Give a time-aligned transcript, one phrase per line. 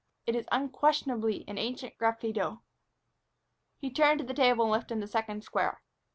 [0.25, 2.61] It is unquestionably an ancient graffito."
[3.77, 5.83] He turned to the table and lifted the second square.